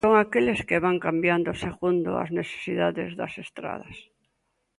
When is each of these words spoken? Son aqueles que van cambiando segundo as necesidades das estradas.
Son 0.05 0.13
aqueles 0.23 0.59
que 0.67 0.83
van 0.85 0.97
cambiando 1.05 1.51
segundo 1.65 2.09
as 2.23 2.29
necesidades 2.39 3.09
das 3.19 3.33
estradas. 3.45 3.97